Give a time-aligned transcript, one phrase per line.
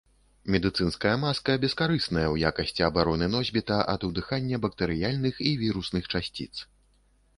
[0.53, 6.53] Медыцынская маска бескарысная ў якасці абароны носьбіта ад удыхання бактэрыяльных і вірусных часціц.